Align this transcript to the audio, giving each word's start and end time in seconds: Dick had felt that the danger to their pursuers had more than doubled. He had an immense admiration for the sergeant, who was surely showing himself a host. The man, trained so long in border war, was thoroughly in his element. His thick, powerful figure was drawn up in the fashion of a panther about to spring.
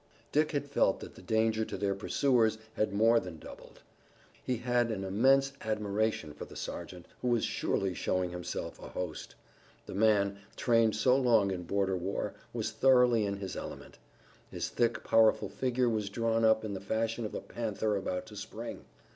Dick 0.31 0.49
had 0.49 0.65
felt 0.65 0.99
that 0.99 1.13
the 1.13 1.21
danger 1.21 1.63
to 1.63 1.77
their 1.77 1.93
pursuers 1.93 2.57
had 2.73 2.91
more 2.91 3.19
than 3.19 3.37
doubled. 3.37 3.81
He 4.43 4.57
had 4.57 4.89
an 4.89 5.03
immense 5.03 5.53
admiration 5.63 6.33
for 6.33 6.45
the 6.45 6.55
sergeant, 6.55 7.05
who 7.21 7.27
was 7.27 7.45
surely 7.45 7.93
showing 7.93 8.31
himself 8.31 8.79
a 8.79 8.89
host. 8.89 9.35
The 9.85 9.93
man, 9.93 10.39
trained 10.55 10.95
so 10.95 11.15
long 11.15 11.51
in 11.51 11.65
border 11.65 11.95
war, 11.95 12.33
was 12.51 12.71
thoroughly 12.71 13.27
in 13.27 13.37
his 13.37 13.55
element. 13.55 13.99
His 14.49 14.69
thick, 14.69 15.03
powerful 15.03 15.49
figure 15.49 15.87
was 15.87 16.09
drawn 16.09 16.43
up 16.43 16.65
in 16.65 16.73
the 16.73 16.81
fashion 16.81 17.23
of 17.23 17.35
a 17.35 17.39
panther 17.39 17.95
about 17.95 18.25
to 18.25 18.35
spring. 18.35 18.85